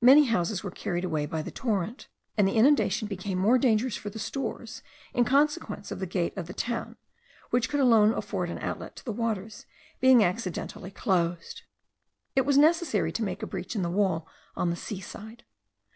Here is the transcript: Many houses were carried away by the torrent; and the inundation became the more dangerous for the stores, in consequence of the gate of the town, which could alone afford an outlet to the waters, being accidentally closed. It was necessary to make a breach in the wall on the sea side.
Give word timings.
Many 0.00 0.26
houses 0.26 0.62
were 0.62 0.70
carried 0.70 1.02
away 1.04 1.26
by 1.26 1.42
the 1.42 1.50
torrent; 1.50 2.06
and 2.38 2.46
the 2.46 2.52
inundation 2.54 3.08
became 3.08 3.38
the 3.38 3.42
more 3.42 3.58
dangerous 3.58 3.96
for 3.96 4.08
the 4.08 4.20
stores, 4.20 4.82
in 5.12 5.24
consequence 5.24 5.90
of 5.90 5.98
the 5.98 6.06
gate 6.06 6.32
of 6.36 6.46
the 6.46 6.54
town, 6.54 6.96
which 7.50 7.68
could 7.68 7.80
alone 7.80 8.14
afford 8.14 8.50
an 8.50 8.58
outlet 8.58 8.94
to 8.94 9.04
the 9.04 9.10
waters, 9.10 9.66
being 9.98 10.22
accidentally 10.22 10.92
closed. 10.92 11.62
It 12.36 12.46
was 12.46 12.56
necessary 12.56 13.10
to 13.10 13.24
make 13.24 13.42
a 13.42 13.48
breach 13.48 13.74
in 13.74 13.82
the 13.82 13.90
wall 13.90 14.28
on 14.54 14.70
the 14.70 14.76
sea 14.76 15.00
side. 15.00 15.42